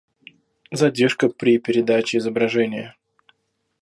[0.71, 2.95] Задержка при передаче изображения